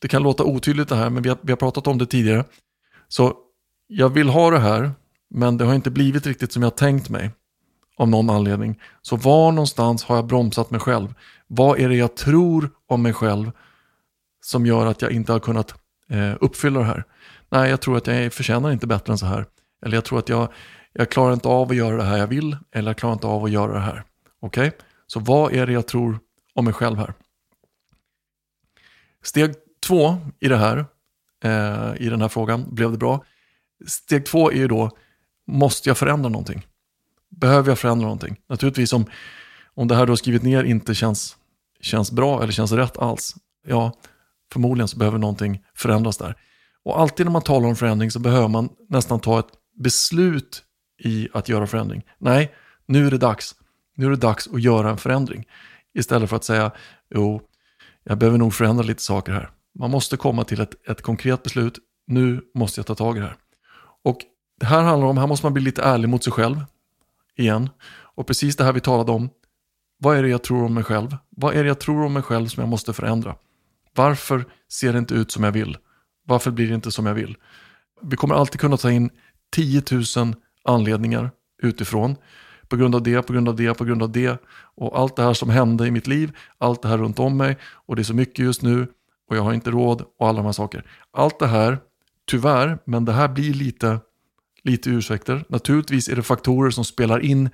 Det 0.00 0.08
kan 0.08 0.22
låta 0.22 0.44
otydligt 0.44 0.88
det 0.88 0.96
här, 0.96 1.10
men 1.10 1.22
vi 1.22 1.28
har, 1.28 1.38
vi 1.42 1.52
har 1.52 1.56
pratat 1.56 1.86
om 1.86 1.98
det 1.98 2.06
tidigare. 2.06 2.44
Så 3.08 3.34
jag 3.86 4.08
vill 4.08 4.28
ha 4.28 4.50
det 4.50 4.58
här, 4.58 4.92
men 5.30 5.58
det 5.58 5.64
har 5.64 5.74
inte 5.74 5.90
blivit 5.90 6.26
riktigt 6.26 6.52
som 6.52 6.62
jag 6.62 6.76
tänkt 6.76 7.08
mig 7.08 7.30
av 7.96 8.08
någon 8.08 8.30
anledning. 8.30 8.80
Så 9.02 9.16
var 9.16 9.52
någonstans 9.52 10.04
har 10.04 10.16
jag 10.16 10.26
bromsat 10.26 10.70
mig 10.70 10.80
själv? 10.80 11.14
Vad 11.46 11.80
är 11.80 11.88
det 11.88 11.96
jag 11.96 12.16
tror 12.16 12.70
om 12.86 13.02
mig 13.02 13.12
själv 13.12 13.50
som 14.44 14.66
gör 14.66 14.86
att 14.86 15.02
jag 15.02 15.12
inte 15.12 15.32
har 15.32 15.40
kunnat 15.40 15.74
eh, 16.10 16.34
uppfylla 16.40 16.80
det 16.80 16.86
här? 16.86 17.04
Nej, 17.48 17.70
jag 17.70 17.80
tror 17.80 17.96
att 17.96 18.06
jag 18.06 18.32
förtjänar 18.32 18.72
inte 18.72 18.86
bättre 18.86 19.12
än 19.12 19.18
så 19.18 19.26
här. 19.26 19.46
Eller 19.84 19.96
jag 19.96 20.04
tror 20.04 20.18
att 20.18 20.28
jag, 20.28 20.48
jag 20.92 21.10
klarar 21.10 21.32
inte 21.32 21.48
av 21.48 21.70
att 21.70 21.76
göra 21.76 21.96
det 21.96 22.04
här 22.04 22.18
jag 22.18 22.26
vill. 22.26 22.56
Eller 22.72 22.90
jag 22.90 22.98
klarar 22.98 23.12
inte 23.12 23.26
av 23.26 23.44
att 23.44 23.50
göra 23.50 23.72
det 23.72 23.80
här. 23.80 24.04
Okej? 24.40 24.68
Okay? 24.68 24.80
Så 25.06 25.20
vad 25.20 25.52
är 25.52 25.66
det 25.66 25.72
jag 25.72 25.86
tror 25.86 26.18
om 26.54 26.64
mig 26.64 26.74
själv 26.74 26.98
här? 26.98 27.14
Steg 29.22 29.54
två 29.86 30.16
i 30.40 30.48
det 30.48 30.56
här, 30.56 30.84
eh, 31.44 31.92
i 31.96 32.08
den 32.08 32.20
här 32.20 32.28
frågan, 32.28 32.74
blev 32.74 32.90
det 32.90 32.98
bra? 32.98 33.24
Steg 33.86 34.26
två 34.26 34.52
är 34.52 34.56
ju 34.56 34.68
då, 34.68 34.90
måste 35.46 35.88
jag 35.90 35.98
förändra 35.98 36.28
någonting? 36.28 36.66
Behöver 37.36 37.70
jag 37.70 37.78
förändra 37.78 38.04
någonting? 38.04 38.36
Naturligtvis 38.48 38.92
om, 38.92 39.06
om 39.74 39.88
det 39.88 39.94
här 39.94 40.06
du 40.06 40.12
har 40.12 40.16
skrivit 40.16 40.42
ner 40.42 40.64
inte 40.64 40.94
känns, 40.94 41.36
känns 41.80 42.12
bra 42.12 42.42
eller 42.42 42.52
känns 42.52 42.72
rätt 42.72 42.98
alls, 42.98 43.34
ja, 43.66 43.92
förmodligen 44.52 44.88
så 44.88 44.98
behöver 44.98 45.18
någonting 45.18 45.62
förändras 45.74 46.16
där. 46.16 46.36
Och 46.84 47.00
alltid 47.00 47.26
när 47.26 47.32
man 47.32 47.42
talar 47.42 47.68
om 47.68 47.76
förändring 47.76 48.10
så 48.10 48.18
behöver 48.18 48.48
man 48.48 48.68
nästan 48.88 49.20
ta 49.20 49.38
ett 49.38 49.52
beslut 49.76 50.62
i 51.04 51.28
att 51.32 51.48
göra 51.48 51.66
förändring. 51.66 52.02
Nej, 52.18 52.54
nu 52.86 53.06
är 53.06 53.10
det 53.10 53.18
dags. 53.18 53.54
Nu 53.96 54.06
är 54.06 54.10
det 54.10 54.16
dags 54.16 54.48
att 54.48 54.62
göra 54.62 54.90
en 54.90 54.98
förändring. 54.98 55.44
Istället 55.94 56.30
för 56.30 56.36
att 56.36 56.44
säga, 56.44 56.70
jo, 57.14 57.40
jag 58.04 58.18
behöver 58.18 58.38
nog 58.38 58.54
förändra 58.54 58.82
lite 58.84 59.02
saker 59.02 59.32
här. 59.32 59.50
Man 59.78 59.90
måste 59.90 60.16
komma 60.16 60.44
till 60.44 60.60
ett, 60.60 60.88
ett 60.88 61.02
konkret 61.02 61.42
beslut. 61.42 61.78
Nu 62.06 62.40
måste 62.54 62.78
jag 62.78 62.86
ta 62.86 62.94
tag 62.94 63.16
i 63.16 63.20
det 63.20 63.26
här. 63.26 63.36
Och 64.04 64.18
det 64.60 64.66
här 64.66 64.82
handlar 64.82 65.08
om, 65.08 65.18
här 65.18 65.26
måste 65.26 65.46
man 65.46 65.54
bli 65.54 65.62
lite 65.62 65.82
ärlig 65.82 66.08
mot 66.08 66.24
sig 66.24 66.32
själv. 66.32 66.56
Igen. 67.36 67.70
Och 68.16 68.26
precis 68.26 68.56
det 68.56 68.64
här 68.64 68.72
vi 68.72 68.80
talade 68.80 69.12
om, 69.12 69.30
vad 69.98 70.16
är 70.16 70.22
det 70.22 70.28
jag 70.28 70.42
tror 70.42 70.64
om 70.64 70.74
mig 70.74 70.84
själv? 70.84 71.16
Vad 71.30 71.54
är 71.54 71.62
det 71.62 71.68
jag 71.68 71.80
tror 71.80 72.04
om 72.04 72.12
mig 72.12 72.22
själv 72.22 72.46
som 72.46 72.60
jag 72.60 72.70
måste 72.70 72.92
förändra? 72.92 73.36
Varför 73.94 74.44
ser 74.72 74.92
det 74.92 74.98
inte 74.98 75.14
ut 75.14 75.30
som 75.30 75.44
jag 75.44 75.52
vill? 75.52 75.76
Varför 76.26 76.50
blir 76.50 76.68
det 76.68 76.74
inte 76.74 76.90
som 76.90 77.06
jag 77.06 77.14
vill? 77.14 77.36
Vi 78.02 78.16
kommer 78.16 78.34
alltid 78.34 78.60
kunna 78.60 78.76
ta 78.76 78.90
in 78.90 79.10
10 79.52 79.82
000 80.16 80.34
anledningar 80.64 81.30
utifrån. 81.62 82.16
På 82.68 82.76
grund 82.76 82.94
av 82.94 83.02
det, 83.02 83.22
på 83.22 83.32
grund 83.32 83.48
av 83.48 83.56
det, 83.56 83.74
på 83.74 83.84
grund 83.84 84.02
av 84.02 84.12
det. 84.12 84.42
Och 84.76 84.98
allt 84.98 85.16
det 85.16 85.22
här 85.22 85.34
som 85.34 85.50
hände 85.50 85.86
i 85.86 85.90
mitt 85.90 86.06
liv, 86.06 86.36
allt 86.58 86.82
det 86.82 86.88
här 86.88 86.98
runt 86.98 87.18
om 87.18 87.36
mig 87.36 87.56
och 87.62 87.96
det 87.96 88.02
är 88.02 88.04
så 88.04 88.14
mycket 88.14 88.44
just 88.44 88.62
nu 88.62 88.88
och 89.28 89.36
jag 89.36 89.42
har 89.42 89.52
inte 89.52 89.70
råd 89.70 90.04
och 90.18 90.28
alla 90.28 90.36
de 90.36 90.44
här 90.44 90.52
sakerna. 90.52 90.84
Allt 91.10 91.38
det 91.38 91.46
här, 91.46 91.78
tyvärr, 92.26 92.78
men 92.84 93.04
det 93.04 93.12
här 93.12 93.28
blir 93.28 93.54
lite, 93.54 93.98
lite 94.64 94.90
ursäkter. 94.90 95.44
Naturligtvis 95.48 96.08
är 96.08 96.16
det 96.16 96.22
faktorer 96.22 96.70
som 96.70 96.84
spelar 96.84 97.20
in 97.20 97.50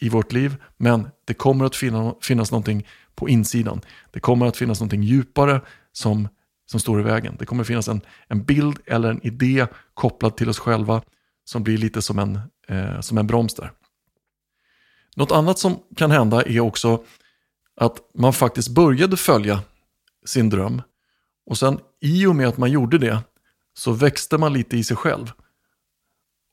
i 0.00 0.08
vårt 0.08 0.32
liv. 0.32 0.56
Men 0.76 1.08
det 1.24 1.34
kommer 1.34 1.64
att 1.64 1.76
finna, 1.76 2.14
finnas 2.20 2.50
någonting 2.50 2.86
på 3.14 3.28
insidan. 3.28 3.80
Det 4.10 4.20
kommer 4.20 4.46
att 4.46 4.56
finnas 4.56 4.80
någonting 4.80 5.02
djupare 5.02 5.60
som, 5.92 6.28
som 6.70 6.80
står 6.80 7.00
i 7.00 7.02
vägen. 7.02 7.36
Det 7.38 7.46
kommer 7.46 7.60
att 7.60 7.66
finnas 7.66 7.88
en, 7.88 8.00
en 8.28 8.44
bild 8.44 8.78
eller 8.86 9.10
en 9.10 9.26
idé 9.26 9.66
kopplad 9.94 10.36
till 10.36 10.48
oss 10.48 10.58
själva 10.58 11.02
som 11.44 11.62
blir 11.62 11.78
lite 11.78 12.02
som 12.02 12.18
en, 12.18 12.40
eh, 12.68 13.00
som 13.00 13.18
en 13.18 13.26
broms 13.26 13.54
där. 13.54 13.72
Något 15.16 15.32
annat 15.32 15.58
som 15.58 15.78
kan 15.96 16.10
hända 16.10 16.42
är 16.42 16.60
också 16.60 17.04
att 17.76 17.96
man 18.14 18.32
faktiskt 18.32 18.68
började 18.68 19.16
följa 19.16 19.60
sin 20.26 20.50
dröm 20.50 20.82
och 21.46 21.58
sen 21.58 21.78
i 22.00 22.26
och 22.26 22.36
med 22.36 22.48
att 22.48 22.58
man 22.58 22.70
gjorde 22.70 22.98
det 22.98 23.18
så 23.74 23.92
växte 23.92 24.38
man 24.38 24.52
lite 24.52 24.76
i 24.76 24.84
sig 24.84 24.96
själv. 24.96 25.32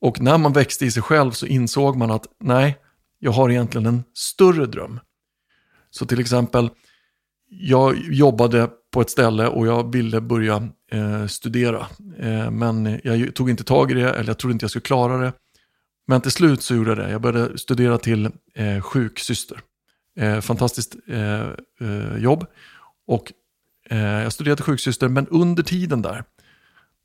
Och 0.02 0.22
när 0.22 0.38
man 0.38 0.54
växte 0.54 0.86
i 0.86 0.92
sig 0.92 1.04
själv 1.04 1.32
så 1.32 1.46
insåg 1.46 1.96
man 1.96 2.12
att 2.12 2.28
nej, 2.40 2.78
jag 3.20 3.32
har 3.32 3.50
egentligen 3.50 3.86
en 3.86 4.04
större 4.14 4.66
dröm. 4.66 5.00
Så 5.90 6.06
till 6.06 6.20
exempel, 6.20 6.70
jag 7.50 7.98
jobbade 7.98 8.70
på 8.92 9.02
ett 9.02 9.10
ställe 9.10 9.48
och 9.48 9.68
jag 9.68 9.92
ville 9.92 10.22
börja 10.22 10.70
eh, 10.92 11.26
studera. 11.28 11.88
Eh, 12.20 12.52
men 12.52 13.00
jag 13.04 13.36
tog 13.36 13.50
inte 13.50 13.64
tag 13.64 13.92
i 13.92 13.94
det, 13.94 14.10
eller 14.10 14.30
jag 14.30 14.38
trodde 14.38 14.54
inte 14.54 14.64
jag 14.64 14.70
skulle 14.70 14.82
klara 14.82 15.18
det. 15.18 15.34
Men 16.08 16.22
till 16.22 16.32
slut 16.32 16.62
så 16.62 16.76
gjorde 16.76 16.90
jag 16.92 16.98
det. 16.98 17.12
Jag 17.12 17.22
började 17.22 17.58
studera 17.58 17.98
till 17.98 18.30
eh, 18.56 18.82
sjuksyster. 18.82 19.62
Eh, 20.20 20.42
fantastiskt 20.42 20.96
eh, 21.08 21.50
eh, 21.82 22.18
jobb. 22.18 22.46
Och 23.08 23.34
eh, 23.90 24.00
jag 24.00 24.34
studerade 24.34 24.56
till 24.56 24.66
sjuksyster, 24.66 25.08
men 25.08 25.28
under 25.28 25.64
tiden 25.64 26.02
där, 26.02 26.24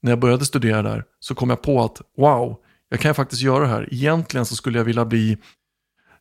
när 0.02 0.12
jag 0.12 0.18
började 0.18 0.44
studera 0.44 0.82
där, 0.82 1.04
så 1.20 1.34
kom 1.34 1.50
jag 1.50 1.62
på 1.62 1.84
att 1.84 2.00
wow, 2.16 2.63
jag 2.88 3.00
kan 3.00 3.14
faktiskt 3.14 3.42
göra 3.42 3.60
det 3.60 3.70
här. 3.70 3.88
Egentligen 3.90 4.46
så 4.46 4.56
skulle 4.56 4.78
jag 4.78 4.84
vilja 4.84 5.04
bli 5.04 5.38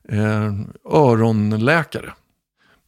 eh, 0.10 0.54
öronläkare. 0.86 2.14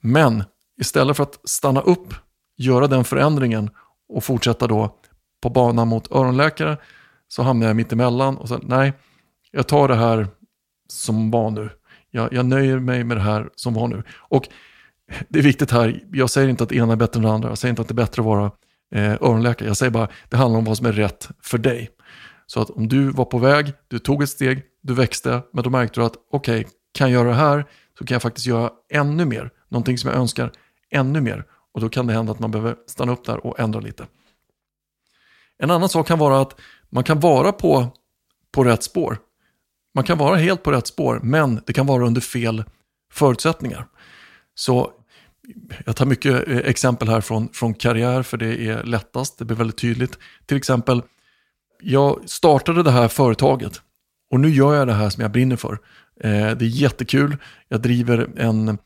Men 0.01 0.44
istället 0.82 1.17
för 1.17 1.24
att 1.24 1.39
stanna 1.44 1.82
upp, 1.82 2.13
göra 2.58 2.88
den 2.88 3.03
förändringen 3.03 3.70
och 4.10 4.24
fortsätta 4.24 4.67
då 4.67 4.96
på 5.41 5.50
banan 5.50 5.88
mot 5.88 6.12
öronläkare 6.12 6.77
så 7.27 7.44
hamnar 7.44 7.67
jag 7.67 7.75
mitt 7.75 7.94
emellan 7.94 8.38
och 8.38 8.48
så 8.48 8.58
nej, 8.58 8.94
jag 9.51 9.67
tar 9.67 9.88
det 9.88 9.96
här 9.96 10.27
som 10.89 11.32
var 11.32 11.50
nu. 11.50 11.70
Jag, 12.12 12.34
jag 12.34 12.46
nöjer 12.46 12.79
mig 12.79 13.03
med 13.03 13.17
det 13.17 13.24
här 13.24 13.50
som 13.55 13.74
var 13.74 13.88
nu. 13.88 14.03
Och 14.15 14.50
det 15.29 15.39
är 15.39 15.44
viktigt 15.44 15.72
här, 15.72 16.03
jag 16.12 16.29
säger 16.29 16.48
inte 16.50 16.63
att 16.63 16.70
det 16.70 16.75
ena 16.75 16.94
är 16.94 16.98
bättre 16.98 17.17
än 17.17 17.24
det 17.24 17.32
andra, 17.32 17.50
jag 17.50 17.58
säger 17.58 17.70
inte 17.70 17.82
att 17.82 17.88
det 17.88 17.91
är 17.91 17.96
bättre 17.96 18.22
att 18.22 18.25
vara 18.25 18.51
eh, 18.96 19.13
öronläkare, 19.13 19.67
jag 19.67 19.77
säger 19.77 19.91
bara 19.91 20.03
att 20.03 20.12
det 20.29 20.38
handlar 20.38 20.58
om 20.58 20.65
vad 20.65 20.77
som 20.77 20.86
är 20.86 20.91
rätt 20.91 21.29
för 21.41 21.58
dig. 21.58 21.89
Så 22.46 22.62
att 22.62 22.70
om 22.70 22.88
du 22.88 23.10
var 23.10 23.25
på 23.25 23.38
väg, 23.38 23.74
du 23.88 24.00
tog 24.00 24.24
ett 24.24 24.30
steg, 24.30 24.64
du 24.82 24.94
växte, 24.94 25.42
men 25.54 25.64
då 25.64 25.70
märkte 25.70 26.00
du 26.00 26.06
att 26.06 26.16
okej, 26.32 26.60
okay, 26.60 26.72
kan 26.92 27.12
jag 27.12 27.20
göra 27.20 27.30
det 27.30 27.36
här 27.36 27.66
så 27.98 28.06
kan 28.06 28.16
jag 28.16 28.22
faktiskt 28.22 28.48
göra 28.48 28.72
ännu 28.90 29.25
mer, 29.25 29.52
någonting 29.70 29.98
som 29.98 30.10
jag 30.10 30.20
önskar 30.20 30.52
ännu 30.92 31.22
mer. 31.22 31.46
Och 31.74 31.82
då 31.82 31.90
kan 31.90 32.08
det 32.08 32.14
hända 32.14 32.32
att 32.32 32.40
man 32.40 32.52
behöver 32.52 32.75
stanna 32.88 33.12
upp 33.12 33.25
där 33.25 33.46
och 33.46 33.60
ändra 33.60 33.80
lite. 33.80 34.08
En 35.58 35.72
annan 35.72 35.90
sak 35.90 36.08
kan 36.08 36.20
vara 36.20 36.42
att 36.42 36.60
man 36.90 37.04
kan 37.04 37.20
vara 37.20 37.52
på, 37.52 37.88
på 38.52 38.64
rätt 38.64 38.84
spår. 38.84 39.18
Man 39.96 40.04
kan 40.04 40.18
vara 40.18 40.36
helt 40.36 40.64
på 40.64 40.72
rätt 40.72 40.88
spår, 40.88 41.20
men 41.24 41.62
det 41.66 41.74
kan 41.74 41.86
vara 41.86 42.06
under 42.06 42.22
fel 42.22 42.64
förutsättningar. 43.12 43.88
Så 44.56 44.92
jag 45.86 45.96
tar 45.96 46.06
mycket 46.06 46.48
eh, 46.48 46.58
exempel 46.58 47.10
här 47.10 47.22
från, 47.22 47.50
från 47.50 47.74
karriär, 47.74 48.24
för 48.24 48.38
det 48.38 48.68
är 48.68 48.84
lättast, 48.84 49.40
det 49.40 49.46
blir 49.46 49.58
väldigt 49.58 49.78
tydligt. 49.78 50.20
Till 50.46 50.58
exempel, 50.58 51.02
jag 51.88 52.30
startade 52.30 52.84
det 52.84 52.92
här 52.92 53.08
företaget 53.08 53.82
och 54.32 54.39
nu 54.39 54.50
gör 54.50 54.75
jag 54.75 54.88
det 54.88 54.94
här 54.94 55.10
som 55.10 55.22
jag 55.22 55.32
brinner 55.32 55.56
för. 55.56 55.74
Eh, 56.22 56.30
det 56.30 56.65
är 56.65 56.82
jättekul, 56.82 57.38
jag 57.68 57.82
driver 57.82 58.30
en, 58.38 58.77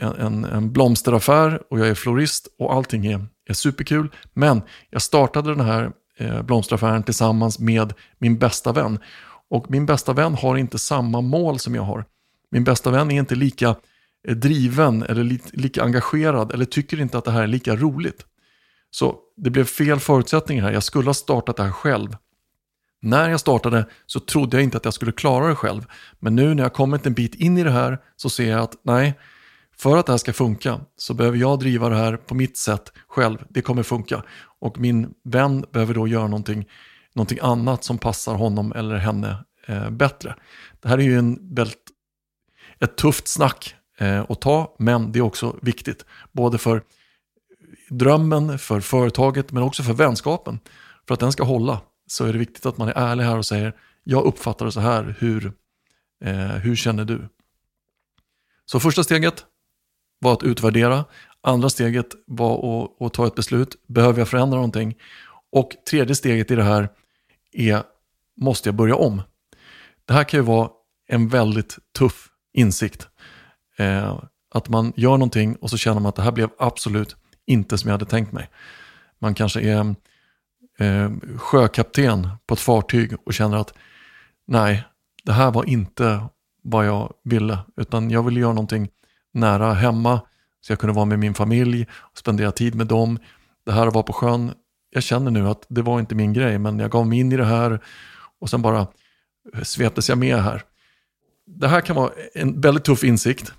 en, 0.00 0.44
en 0.44 0.72
blomsteraffär 0.72 1.62
och 1.70 1.78
jag 1.78 1.88
är 1.88 1.94
florist 1.94 2.48
och 2.58 2.74
allting 2.74 3.06
är, 3.06 3.26
är 3.48 3.54
superkul. 3.54 4.08
Men 4.32 4.62
jag 4.90 5.02
startade 5.02 5.54
den 5.54 5.66
här 5.66 5.92
eh, 6.18 6.42
blomsteraffären 6.42 7.02
tillsammans 7.02 7.58
med 7.58 7.92
min 8.18 8.38
bästa 8.38 8.72
vän. 8.72 8.98
Och 9.50 9.70
min 9.70 9.86
bästa 9.86 10.12
vän 10.12 10.34
har 10.34 10.56
inte 10.56 10.78
samma 10.78 11.20
mål 11.20 11.58
som 11.58 11.74
jag 11.74 11.82
har. 11.82 12.04
Min 12.50 12.64
bästa 12.64 12.90
vän 12.90 13.10
är 13.10 13.18
inte 13.18 13.34
lika 13.34 13.76
eh, 14.28 14.36
driven 14.36 15.02
eller 15.02 15.24
li, 15.24 15.40
lika 15.52 15.82
engagerad 15.82 16.52
eller 16.52 16.64
tycker 16.64 17.00
inte 17.00 17.18
att 17.18 17.24
det 17.24 17.30
här 17.30 17.42
är 17.42 17.46
lika 17.46 17.76
roligt. 17.76 18.26
Så 18.90 19.16
det 19.36 19.50
blev 19.50 19.64
fel 19.64 20.00
förutsättningar 20.00 20.64
här. 20.64 20.72
Jag 20.72 20.82
skulle 20.82 21.08
ha 21.08 21.14
startat 21.14 21.56
det 21.56 21.62
här 21.62 21.70
själv. 21.70 22.16
När 23.02 23.30
jag 23.30 23.40
startade 23.40 23.86
så 24.06 24.20
trodde 24.20 24.56
jag 24.56 24.64
inte 24.64 24.76
att 24.76 24.84
jag 24.84 24.94
skulle 24.94 25.12
klara 25.12 25.48
det 25.48 25.54
själv. 25.54 25.86
Men 26.18 26.34
nu 26.36 26.54
när 26.54 26.62
jag 26.62 26.72
kommit 26.72 27.06
en 27.06 27.14
bit 27.14 27.34
in 27.34 27.58
i 27.58 27.64
det 27.64 27.70
här 27.70 27.98
så 28.16 28.30
ser 28.30 28.50
jag 28.50 28.60
att 28.60 28.74
nej, 28.82 29.14
för 29.76 29.96
att 29.96 30.06
det 30.06 30.12
här 30.12 30.18
ska 30.18 30.32
funka 30.32 30.80
så 30.96 31.14
behöver 31.14 31.38
jag 31.38 31.58
driva 31.58 31.88
det 31.88 31.96
här 31.96 32.16
på 32.16 32.34
mitt 32.34 32.56
sätt 32.56 32.92
själv. 33.08 33.38
Det 33.48 33.62
kommer 33.62 33.82
funka. 33.82 34.22
Och 34.60 34.78
min 34.78 35.14
vän 35.24 35.64
behöver 35.72 35.94
då 35.94 36.08
göra 36.08 36.26
någonting, 36.26 36.66
någonting 37.14 37.38
annat 37.42 37.84
som 37.84 37.98
passar 37.98 38.34
honom 38.34 38.72
eller 38.72 38.96
henne 38.96 39.44
eh, 39.66 39.90
bättre. 39.90 40.34
Det 40.80 40.88
här 40.88 40.98
är 40.98 41.02
ju 41.02 41.18
en 41.18 41.54
väldigt, 41.54 41.90
ett 42.80 42.96
tufft 42.96 43.28
snack 43.28 43.74
eh, 43.98 44.24
att 44.28 44.40
ta, 44.40 44.76
men 44.78 45.12
det 45.12 45.18
är 45.18 45.22
också 45.22 45.56
viktigt. 45.62 46.04
Både 46.32 46.58
för 46.58 46.82
drömmen, 47.90 48.58
för 48.58 48.80
företaget, 48.80 49.52
men 49.52 49.62
också 49.62 49.82
för 49.82 49.92
vänskapen. 49.92 50.58
För 51.08 51.14
att 51.14 51.20
den 51.20 51.32
ska 51.32 51.44
hålla 51.44 51.80
så 52.06 52.24
är 52.24 52.32
det 52.32 52.38
viktigt 52.38 52.66
att 52.66 52.78
man 52.78 52.88
är 52.88 52.92
ärlig 52.92 53.24
här 53.24 53.38
och 53.38 53.46
säger 53.46 53.74
jag 54.04 54.24
uppfattar 54.24 54.66
det 54.66 54.72
så 54.72 54.80
här, 54.80 55.14
hur, 55.18 55.52
eh, 56.24 56.36
hur 56.36 56.76
känner 56.76 57.04
du? 57.04 57.28
Så 58.64 58.80
första 58.80 59.04
steget 59.04 59.44
var 60.18 60.32
att 60.32 60.42
utvärdera. 60.42 61.04
Andra 61.40 61.70
steget 61.70 62.06
var 62.26 62.84
att, 62.84 63.02
att, 63.02 63.14
ta 63.14 63.26
ett 63.26 63.34
beslut. 63.34 63.76
Behöver 63.88 64.18
jag 64.18 64.28
förändra 64.28 64.56
någonting? 64.56 64.94
Och 65.52 65.70
tredje 65.90 66.14
steget 66.14 66.50
i 66.50 66.56
det 66.56 66.62
här 66.62 66.88
är, 67.52 67.82
måste 68.40 68.68
jag 68.68 68.76
börja 68.76 68.94
om? 68.96 69.22
Det 70.04 70.14
här 70.14 70.24
kan 70.24 70.40
ju 70.40 70.44
vara 70.44 70.70
en 71.08 71.28
väldigt 71.28 71.78
tuff 71.98 72.28
insikt. 72.52 73.08
Eh, 73.76 74.22
att 74.50 74.68
man 74.68 74.92
gör 74.96 75.12
någonting 75.12 75.56
och 75.56 75.70
så 75.70 75.76
känner 75.76 76.00
man 76.00 76.08
att 76.08 76.16
det 76.16 76.22
här 76.22 76.32
blev 76.32 76.50
absolut 76.58 77.16
inte 77.46 77.78
som 77.78 77.88
jag 77.88 77.94
hade 77.94 78.10
tänkt 78.10 78.32
mig. 78.32 78.50
Man 79.18 79.34
kanske 79.34 79.60
är 79.60 79.94
eh, 80.78 81.10
sjökapten 81.36 82.28
på 82.46 82.54
ett 82.54 82.60
fartyg 82.60 83.14
och 83.26 83.34
känner 83.34 83.56
att 83.56 83.74
nej, 84.46 84.84
det 85.24 85.32
här 85.32 85.50
var 85.50 85.64
inte 85.64 86.20
vad 86.62 86.86
jag 86.86 87.12
ville, 87.24 87.58
utan 87.76 88.10
jag 88.10 88.22
ville 88.22 88.40
göra 88.40 88.52
någonting 88.52 88.88
nära 89.32 89.72
hemma 89.72 90.20
så 90.60 90.72
jag 90.72 90.78
kunde 90.78 90.94
vara 90.94 91.04
med 91.04 91.18
min 91.18 91.34
familj 91.34 91.86
och 91.92 92.18
spendera 92.18 92.52
tid 92.52 92.74
med 92.74 92.86
dem. 92.86 93.18
Det 93.66 93.72
här 93.72 93.86
att 93.86 93.94
vara 93.94 94.04
på 94.04 94.12
sjön, 94.12 94.52
jag 94.90 95.02
känner 95.02 95.30
nu 95.30 95.48
att 95.48 95.66
det 95.68 95.82
var 95.82 96.00
inte 96.00 96.14
min 96.14 96.32
grej, 96.32 96.58
men 96.58 96.78
jag 96.78 96.90
gav 96.90 97.06
mig 97.06 97.18
in 97.18 97.32
i 97.32 97.36
det 97.36 97.44
här 97.44 97.80
och 98.40 98.50
sen 98.50 98.62
bara 98.62 98.86
sveptes 99.62 100.08
jag 100.08 100.18
med 100.18 100.36
här. 100.36 100.62
Det 101.46 101.68
här 101.68 101.80
kan 101.80 101.96
vara 101.96 102.10
en 102.34 102.60
väldigt 102.60 102.84
tuff 102.84 103.04
insikt. 103.04 103.52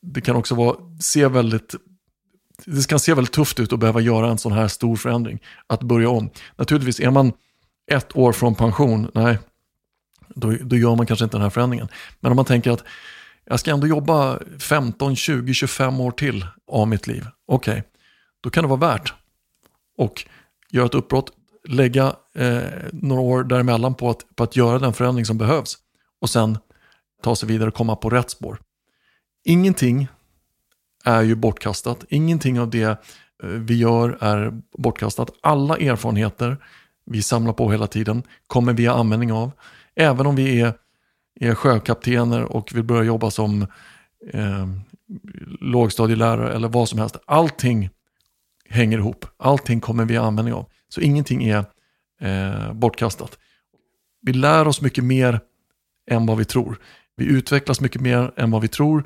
Det 0.00 0.20
kan 0.20 0.36
också 0.36 0.54
vara, 0.54 0.76
se 1.00 1.28
väldigt 1.28 1.74
det 2.66 2.88
kan 2.88 2.98
se 2.98 3.14
väldigt 3.14 3.32
tufft 3.32 3.60
ut 3.60 3.72
att 3.72 3.78
behöva 3.78 4.00
göra 4.00 4.30
en 4.30 4.38
sån 4.38 4.52
här 4.52 4.68
stor 4.68 4.96
förändring. 4.96 5.38
Att 5.66 5.82
börja 5.82 6.08
om. 6.08 6.30
Naturligtvis, 6.56 7.00
är 7.00 7.10
man 7.10 7.32
ett 7.90 8.16
år 8.16 8.32
från 8.32 8.54
pension, 8.54 9.10
nej, 9.14 9.38
då, 10.28 10.56
då 10.60 10.76
gör 10.76 10.96
man 10.96 11.06
kanske 11.06 11.24
inte 11.24 11.36
den 11.36 11.42
här 11.42 11.50
förändringen. 11.50 11.88
Men 12.20 12.32
om 12.32 12.36
man 12.36 12.44
tänker 12.44 12.70
att 12.70 12.84
jag 13.44 13.60
ska 13.60 13.70
ändå 13.70 13.86
jobba 13.86 14.38
15, 14.58 15.16
20, 15.16 15.54
25 15.54 16.00
år 16.00 16.10
till 16.10 16.46
av 16.72 16.88
mitt 16.88 17.06
liv. 17.06 17.26
Okej, 17.46 17.72
okay. 17.72 17.82
då 18.40 18.50
kan 18.50 18.64
det 18.64 18.68
vara 18.68 18.80
värt 18.80 19.14
och 19.98 20.26
göra 20.70 20.86
ett 20.86 20.94
uppbrott, 20.94 21.30
lägga 21.68 22.16
eh, 22.34 22.62
några 22.92 23.22
år 23.22 23.44
däremellan 23.44 23.94
på 23.94 24.10
att, 24.10 24.36
på 24.36 24.44
att 24.44 24.56
göra 24.56 24.78
den 24.78 24.92
förändring 24.92 25.24
som 25.24 25.38
behövs 25.38 25.78
och 26.20 26.30
sen 26.30 26.58
ta 27.22 27.36
sig 27.36 27.48
vidare 27.48 27.68
och 27.68 27.74
komma 27.74 27.96
på 27.96 28.10
rätt 28.10 28.30
spår. 28.30 28.60
Ingenting 29.44 30.08
är 31.04 31.22
ju 31.22 31.34
bortkastat. 31.34 32.04
Ingenting 32.08 32.60
av 32.60 32.70
det 32.70 32.82
eh, 32.82 32.96
vi 33.48 33.74
gör 33.74 34.18
är 34.20 34.60
bortkastat. 34.78 35.30
Alla 35.40 35.76
erfarenheter 35.76 36.56
vi 37.06 37.22
samlar 37.22 37.52
på 37.52 37.70
hela 37.70 37.86
tiden 37.86 38.22
kommer 38.46 38.72
vi 38.72 38.86
ha 38.86 38.94
användning 38.94 39.32
av. 39.32 39.52
Även 39.94 40.26
om 40.26 40.36
vi 40.36 40.60
är, 40.60 40.74
är 41.40 41.54
sjökaptener 41.54 42.42
och 42.42 42.74
vill 42.74 42.84
börja 42.84 43.02
jobba 43.02 43.30
som 43.30 43.62
eh, 44.32 44.68
lågstadielärare 45.60 46.52
eller 46.52 46.68
vad 46.68 46.88
som 46.88 46.98
helst. 46.98 47.16
Allting 47.26 47.90
hänger 48.68 48.98
ihop. 48.98 49.26
Allting 49.36 49.80
kommer 49.80 50.04
vi 50.04 50.16
ha 50.16 50.26
användning 50.26 50.54
av. 50.54 50.66
Så 50.88 51.00
ingenting 51.00 51.44
är 51.44 51.64
eh, 52.20 52.72
bortkastat. 52.72 53.38
Vi 54.22 54.32
lär 54.32 54.68
oss 54.68 54.80
mycket 54.80 55.04
mer 55.04 55.40
än 56.10 56.26
vad 56.26 56.38
vi 56.38 56.44
tror. 56.44 56.78
Vi 57.16 57.24
utvecklas 57.24 57.80
mycket 57.80 58.00
mer 58.00 58.32
än 58.36 58.50
vad 58.50 58.62
vi 58.62 58.68
tror 58.68 59.04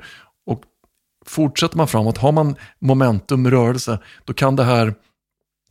fortsätter 1.27 1.77
man 1.77 1.87
framåt, 1.87 2.17
har 2.17 2.31
man 2.31 2.55
momentum, 2.79 3.51
rörelse, 3.51 3.99
då 4.25 4.33
kan 4.33 4.55
det 4.55 4.63
här 4.63 4.93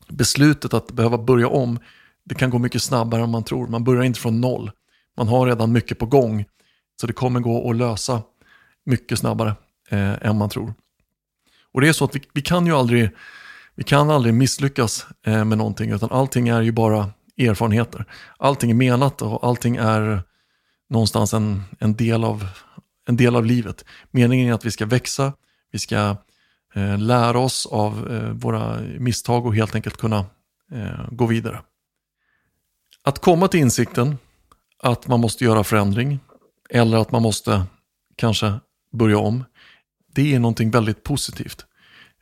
beslutet 0.08 0.74
att 0.74 0.92
behöva 0.92 1.18
börja 1.18 1.48
om, 1.48 1.78
det 2.24 2.34
kan 2.34 2.50
gå 2.50 2.58
mycket 2.58 2.82
snabbare 2.82 3.22
än 3.22 3.30
man 3.30 3.44
tror. 3.44 3.66
Man 3.66 3.84
börjar 3.84 4.02
inte 4.02 4.20
från 4.20 4.40
noll. 4.40 4.70
Man 5.16 5.28
har 5.28 5.46
redan 5.46 5.72
mycket 5.72 5.98
på 5.98 6.06
gång. 6.06 6.44
Så 7.00 7.06
det 7.06 7.12
kommer 7.12 7.40
gå 7.40 7.70
att 7.70 7.76
lösa 7.76 8.22
mycket 8.84 9.18
snabbare 9.18 9.54
eh, 9.90 10.26
än 10.26 10.38
man 10.38 10.48
tror. 10.48 10.74
Och 11.72 11.80
det 11.80 11.88
är 11.88 11.92
så 11.92 12.04
att 12.04 12.16
vi, 12.16 12.22
vi, 12.32 12.42
kan 12.42 12.66
ju 12.66 12.72
aldrig, 12.72 13.10
vi 13.74 13.84
kan 13.84 14.10
aldrig 14.10 14.34
misslyckas 14.34 15.06
eh, 15.26 15.44
med 15.44 15.58
någonting, 15.58 15.90
utan 15.90 16.10
allting 16.10 16.48
är 16.48 16.62
ju 16.62 16.72
bara 16.72 17.10
erfarenheter. 17.38 18.04
Allting 18.38 18.70
är 18.70 18.74
menat 18.74 19.22
och 19.22 19.46
allting 19.46 19.76
är 19.76 20.22
någonstans 20.88 21.34
en, 21.34 21.62
en, 21.78 21.96
del 21.96 22.24
av, 22.24 22.46
en 23.06 23.16
del 23.16 23.36
av 23.36 23.46
livet. 23.46 23.84
Meningen 24.10 24.48
är 24.48 24.52
att 24.52 24.64
vi 24.64 24.70
ska 24.70 24.86
växa, 24.86 25.32
vi 25.72 25.78
ska 25.78 26.16
eh, 26.74 26.98
lära 26.98 27.38
oss 27.38 27.66
av 27.66 28.12
eh, 28.12 28.30
våra 28.30 28.80
misstag 28.98 29.46
och 29.46 29.54
helt 29.54 29.74
enkelt 29.74 29.96
kunna 29.96 30.24
eh, 30.72 31.08
gå 31.10 31.26
vidare. 31.26 31.60
Att 33.02 33.18
komma 33.18 33.48
till 33.48 33.60
insikten 33.60 34.18
att 34.82 35.08
man 35.08 35.20
måste 35.20 35.44
göra 35.44 35.64
förändring 35.64 36.18
eller 36.70 36.96
att 36.98 37.12
man 37.12 37.22
måste 37.22 37.62
kanske 38.16 38.54
börja 38.92 39.18
om. 39.18 39.44
Det 40.14 40.34
är 40.34 40.38
någonting 40.38 40.70
väldigt 40.70 41.02
positivt. 41.02 41.66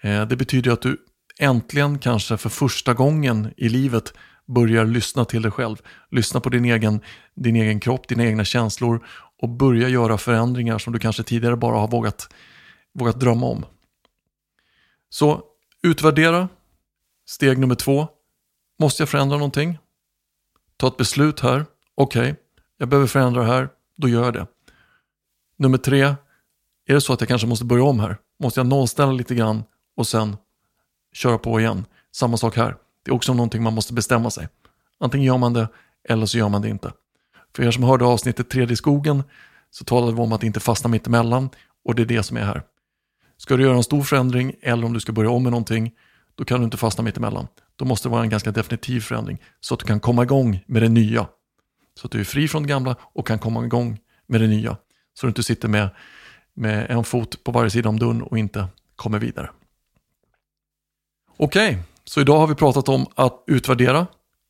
Eh, 0.02 0.26
det 0.26 0.36
betyder 0.36 0.70
att 0.70 0.82
du 0.82 0.96
äntligen 1.38 1.98
kanske 1.98 2.36
för 2.36 2.48
första 2.48 2.94
gången 2.94 3.54
i 3.56 3.68
livet 3.68 4.12
börjar 4.46 4.84
lyssna 4.84 5.24
till 5.24 5.42
dig 5.42 5.50
själv. 5.50 5.76
Lyssna 6.10 6.40
på 6.40 6.48
din 6.48 6.64
egen, 6.64 7.00
din 7.34 7.56
egen 7.56 7.80
kropp, 7.80 8.08
dina 8.08 8.24
egna 8.24 8.44
känslor 8.44 9.06
och 9.42 9.48
börja 9.48 9.88
göra 9.88 10.18
förändringar 10.18 10.78
som 10.78 10.92
du 10.92 10.98
kanske 10.98 11.22
tidigare 11.22 11.56
bara 11.56 11.78
har 11.78 11.88
vågat 11.88 12.28
vågat 12.94 13.20
drömma 13.20 13.46
om. 13.46 13.64
Så 15.08 15.42
utvärdera. 15.82 16.48
Steg 17.26 17.58
nummer 17.58 17.74
två. 17.74 18.08
Måste 18.78 19.02
jag 19.02 19.08
förändra 19.08 19.36
någonting? 19.36 19.78
Ta 20.76 20.88
ett 20.88 20.96
beslut 20.96 21.40
här. 21.40 21.66
Okej, 21.94 22.20
okay, 22.20 22.34
jag 22.78 22.88
behöver 22.88 23.06
förändra 23.06 23.40
det 23.40 23.46
här. 23.46 23.68
Då 23.96 24.08
gör 24.08 24.24
jag 24.24 24.34
det. 24.34 24.46
Nummer 25.56 25.78
tre. 25.78 26.02
Är 26.86 26.94
det 26.94 27.00
så 27.00 27.12
att 27.12 27.20
jag 27.20 27.28
kanske 27.28 27.46
måste 27.46 27.64
börja 27.64 27.84
om 27.84 28.00
här? 28.00 28.16
Måste 28.42 28.60
jag 28.60 28.66
nollställa 28.66 29.12
lite 29.12 29.34
grann 29.34 29.64
och 29.96 30.06
sen 30.06 30.36
köra 31.12 31.38
på 31.38 31.60
igen? 31.60 31.86
Samma 32.12 32.36
sak 32.36 32.56
här. 32.56 32.76
Det 33.04 33.10
är 33.10 33.14
också 33.14 33.34
någonting 33.34 33.62
man 33.62 33.74
måste 33.74 33.92
bestämma 33.92 34.30
sig. 34.30 34.48
Antingen 35.00 35.26
gör 35.26 35.38
man 35.38 35.52
det 35.52 35.68
eller 36.08 36.26
så 36.26 36.38
gör 36.38 36.48
man 36.48 36.62
det 36.62 36.68
inte. 36.68 36.92
För 37.56 37.62
er 37.62 37.70
som 37.70 37.82
hörde 37.82 38.04
avsnittet 38.04 38.54
3D 38.54 38.72
i 38.72 38.76
skogen 38.76 39.22
så 39.70 39.84
talade 39.84 40.12
vi 40.12 40.20
om 40.20 40.32
att 40.32 40.42
inte 40.42 40.60
fastna 40.60 40.90
mitt 40.90 41.06
emellan 41.06 41.50
och 41.84 41.94
det 41.94 42.02
är 42.02 42.06
det 42.06 42.22
som 42.22 42.36
är 42.36 42.44
här. 42.44 42.62
Ska 43.36 43.56
du 43.56 43.62
göra 43.62 43.76
en 43.76 43.84
stor 43.84 44.02
förändring 44.02 44.54
eller 44.62 44.86
om 44.86 44.92
du 44.92 45.00
ska 45.00 45.12
börja 45.12 45.30
om 45.30 45.42
med 45.42 45.52
någonting, 45.52 45.92
då 46.34 46.44
kan 46.44 46.60
du 46.60 46.64
inte 46.64 46.76
fastna 46.76 47.04
mitt 47.04 47.16
emellan. 47.16 47.46
Då 47.76 47.84
måste 47.84 48.08
det 48.08 48.12
vara 48.12 48.22
en 48.22 48.30
ganska 48.30 48.50
definitiv 48.50 49.00
förändring 49.00 49.38
så 49.60 49.74
att 49.74 49.80
du 49.80 49.86
kan 49.86 50.00
komma 50.00 50.22
igång 50.22 50.64
med 50.66 50.82
det 50.82 50.88
nya. 50.88 51.26
Så 52.00 52.06
att 52.06 52.12
du 52.12 52.20
är 52.20 52.24
fri 52.24 52.48
från 52.48 52.62
det 52.62 52.68
gamla 52.68 52.96
och 53.00 53.26
kan 53.26 53.38
komma 53.38 53.64
igång 53.64 54.00
med 54.26 54.40
det 54.40 54.46
nya. 54.46 54.76
Så 55.14 55.26
du 55.26 55.28
inte 55.28 55.42
sitter 55.42 55.68
med, 55.68 55.88
med 56.54 56.90
en 56.90 57.04
fot 57.04 57.44
på 57.44 57.52
varje 57.52 57.70
sida 57.70 57.88
om 57.88 57.98
dörren 57.98 58.22
och 58.22 58.38
inte 58.38 58.66
kommer 58.96 59.18
vidare. 59.18 59.50
Okej, 61.36 61.68
okay, 61.68 61.82
så 62.04 62.20
idag 62.20 62.38
har 62.38 62.46
vi 62.46 62.54
pratat 62.54 62.88
om 62.88 63.06
att 63.14 63.44
utvärdera 63.46 64.06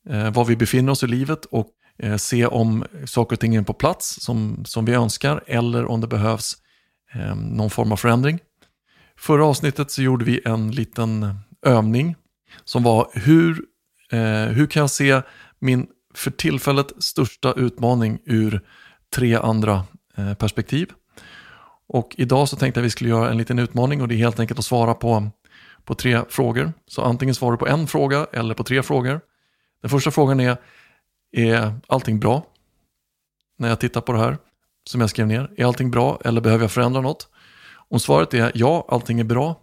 eh, 0.09 0.31
var 0.31 0.45
vi 0.45 0.55
befinner 0.55 0.91
oss 0.91 1.03
i 1.03 1.07
livet 1.07 1.45
och 1.45 1.67
eh, 1.99 2.15
se 2.15 2.45
om 2.45 2.85
saker 3.05 3.35
och 3.35 3.39
ting 3.39 3.55
är 3.55 3.61
på 3.61 3.73
plats 3.73 4.21
som, 4.21 4.65
som 4.65 4.85
vi 4.85 4.93
önskar 4.93 5.43
eller 5.47 5.85
om 5.85 6.01
det 6.01 6.07
behövs 6.07 6.57
eh, 7.13 7.35
någon 7.35 7.69
form 7.69 7.91
av 7.91 7.97
förändring. 7.97 8.39
Förra 9.17 9.45
avsnittet 9.45 9.91
så 9.91 10.01
gjorde 10.01 10.25
vi 10.25 10.41
en 10.45 10.71
liten 10.71 11.39
övning 11.65 12.15
som 12.63 12.83
var 12.83 13.09
hur, 13.13 13.61
eh, 14.11 14.53
hur 14.53 14.67
kan 14.67 14.79
jag 14.79 14.89
se 14.89 15.21
min 15.59 15.87
för 16.15 16.31
tillfället 16.31 16.91
största 16.97 17.53
utmaning 17.53 18.19
ur 18.25 18.61
tre 19.15 19.35
andra 19.35 19.83
eh, 20.17 20.33
perspektiv. 20.33 20.91
Och 21.87 22.15
idag 22.17 22.49
så 22.49 22.55
tänkte 22.55 22.79
jag 22.79 22.83
att 22.83 22.85
vi 22.85 22.89
skulle 22.89 23.09
göra 23.09 23.29
en 23.29 23.37
liten 23.37 23.59
utmaning 23.59 24.01
och 24.01 24.07
det 24.07 24.15
är 24.15 24.17
helt 24.17 24.39
enkelt 24.39 24.59
att 24.59 24.65
svara 24.65 24.93
på, 24.93 25.29
på 25.83 25.95
tre 25.95 26.21
frågor. 26.29 26.73
Så 26.87 27.01
antingen 27.01 27.35
svarar 27.35 27.51
du 27.51 27.57
på 27.57 27.67
en 27.67 27.87
fråga 27.87 28.27
eller 28.33 28.53
på 28.53 28.63
tre 28.63 28.83
frågor. 28.83 29.21
Den 29.81 29.89
första 29.89 30.11
frågan 30.11 30.39
är, 30.39 30.57
är 31.31 31.73
allting 31.87 32.19
bra? 32.19 32.45
När 33.57 33.69
jag 33.69 33.79
tittar 33.79 34.01
på 34.01 34.11
det 34.11 34.19
här 34.19 34.37
som 34.83 35.01
jag 35.01 35.09
skrev 35.09 35.27
ner, 35.27 35.51
är 35.57 35.65
allting 35.65 35.91
bra 35.91 36.21
eller 36.25 36.41
behöver 36.41 36.63
jag 36.63 36.71
förändra 36.71 37.01
något? 37.01 37.29
Om 37.73 37.99
svaret 37.99 38.33
är 38.33 38.51
ja, 38.55 38.85
allting 38.89 39.19
är 39.19 39.23
bra, 39.23 39.61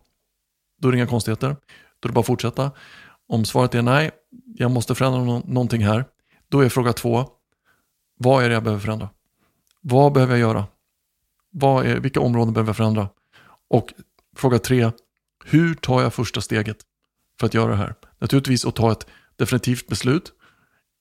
då 0.78 0.88
är 0.88 0.92
det 0.92 0.98
inga 0.98 1.06
konstigheter. 1.06 1.56
Då 2.00 2.06
är 2.06 2.08
det 2.08 2.12
bara 2.12 2.20
att 2.20 2.26
fortsätta. 2.26 2.70
Om 3.28 3.44
svaret 3.44 3.74
är 3.74 3.82
nej, 3.82 4.10
jag 4.54 4.70
måste 4.70 4.94
förändra 4.94 5.20
no 5.24 5.42
någonting 5.46 5.84
här, 5.84 6.04
då 6.48 6.60
är 6.60 6.68
fråga 6.68 6.92
två, 6.92 7.28
vad 8.18 8.44
är 8.44 8.48
det 8.48 8.54
jag 8.54 8.62
behöver 8.62 8.80
förändra? 8.80 9.08
Vad 9.80 10.12
behöver 10.12 10.32
jag 10.32 10.40
göra? 10.40 10.66
Vad 11.50 11.86
är, 11.86 12.00
vilka 12.00 12.20
områden 12.20 12.54
behöver 12.54 12.68
jag 12.68 12.76
förändra? 12.76 13.08
Och 13.68 13.92
fråga 14.36 14.58
tre, 14.58 14.90
hur 15.44 15.74
tar 15.74 16.02
jag 16.02 16.14
första 16.14 16.40
steget 16.40 16.78
för 17.40 17.46
att 17.46 17.54
göra 17.54 17.70
det 17.70 17.76
här? 17.76 17.94
Naturligtvis 18.18 18.64
att 18.64 18.74
ta 18.74 18.92
ett 18.92 19.06
definitivt 19.36 19.86
beslut 19.86 20.32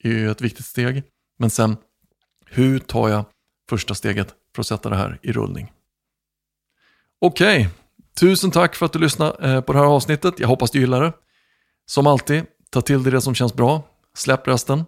är 0.03 0.09
ju 0.09 0.31
ett 0.31 0.41
viktigt 0.41 0.65
steg. 0.65 1.03
Men 1.39 1.49
sen, 1.49 1.77
hur 2.45 2.79
tar 2.79 3.09
jag 3.09 3.25
första 3.69 3.95
steget 3.95 4.27
för 4.55 4.61
att 4.61 4.67
sätta 4.67 4.89
det 4.89 4.95
här 4.95 5.19
i 5.21 5.31
rullning? 5.31 5.71
Okej, 7.21 7.61
okay. 7.61 7.71
tusen 8.19 8.51
tack 8.51 8.75
för 8.75 8.85
att 8.85 8.93
du 8.93 8.99
lyssnade 8.99 9.49
eh, 9.49 9.61
på 9.61 9.73
det 9.73 9.79
här 9.79 9.85
avsnittet. 9.85 10.39
Jag 10.39 10.47
hoppas 10.47 10.71
du 10.71 10.79
gillar 10.79 11.01
det. 11.01 11.13
Som 11.85 12.07
alltid, 12.07 12.43
ta 12.69 12.81
till 12.81 13.03
dig 13.03 13.11
det 13.11 13.21
som 13.21 13.35
känns 13.35 13.53
bra. 13.53 13.83
Släpp 14.15 14.47
resten. 14.47 14.83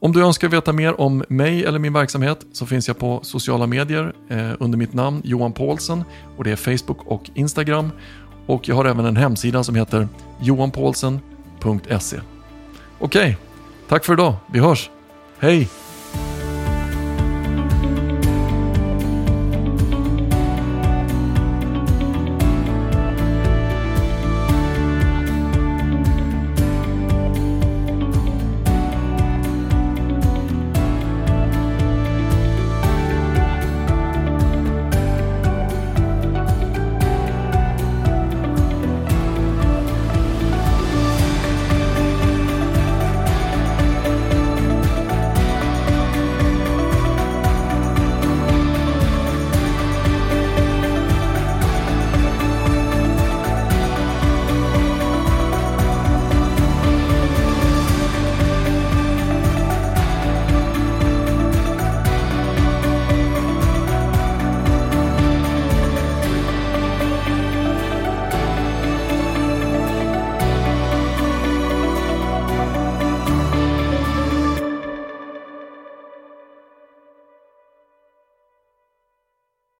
Om 0.00 0.12
du 0.12 0.24
önskar 0.24 0.48
veta 0.48 0.72
mer 0.72 1.00
om 1.00 1.24
mig 1.28 1.64
eller 1.64 1.78
min 1.78 1.92
verksamhet 1.92 2.46
så 2.52 2.66
finns 2.66 2.88
jag 2.88 2.98
på 2.98 3.20
sociala 3.22 3.66
medier 3.66 4.12
eh, 4.28 4.52
under 4.58 4.78
mitt 4.78 4.92
namn 4.92 5.22
Johan 5.24 5.52
Paulsen 5.52 6.04
och 6.36 6.44
det 6.44 6.50
är 6.50 6.56
Facebook 6.56 7.06
och 7.06 7.30
Instagram. 7.34 7.90
Och 8.46 8.68
jag 8.68 8.76
har 8.76 8.84
även 8.84 9.04
en 9.04 9.16
hemsida 9.16 9.64
som 9.64 9.74
heter 9.74 10.08
johanpaulsen.se. 10.40 12.20
Okej, 12.98 13.36
tack 13.88 14.04
för 14.04 14.12
idag. 14.12 14.34
Vi 14.46 14.58
hörs. 14.58 14.90
Hej! 15.38 15.68